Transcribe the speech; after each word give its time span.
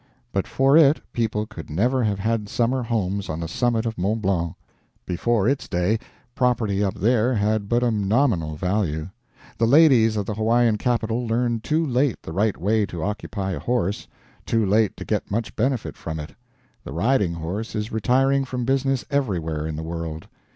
But 0.31 0.47
for 0.47 0.75
it, 0.77 0.99
people 1.13 1.45
could 1.45 1.69
never 1.69 2.03
have 2.03 2.17
had 2.17 2.49
summer 2.49 2.81
homes 2.81 3.29
on 3.29 3.39
the 3.39 3.47
summit 3.47 3.85
of 3.85 3.99
Mont 3.99 4.19
Blanc; 4.23 4.55
before 5.05 5.47
its 5.47 5.67
day, 5.67 5.99
property 6.33 6.83
up 6.83 6.95
there 6.95 7.35
had 7.35 7.69
but 7.69 7.83
a 7.83 7.91
nominal 7.91 8.55
value. 8.55 9.09
The 9.59 9.67
ladies 9.67 10.17
of 10.17 10.25
the 10.25 10.33
Hawaiian 10.33 10.79
capital 10.79 11.27
learned 11.27 11.63
too 11.63 11.85
late 11.85 12.19
the 12.23 12.33
right 12.33 12.57
way 12.57 12.87
to 12.87 13.03
occupy 13.03 13.51
a 13.51 13.59
horse 13.59 14.07
too 14.43 14.65
late 14.65 14.97
to 14.97 15.05
get 15.05 15.29
much 15.29 15.55
benefit 15.55 15.95
from 15.95 16.19
it. 16.19 16.33
The 16.83 16.93
riding 16.93 17.35
horse 17.35 17.75
is 17.75 17.91
retiring 17.91 18.43
from 18.43 18.65
business 18.65 19.05
everywhere 19.11 19.67
in 19.67 19.75
the 19.75 19.83
world. 19.83 20.27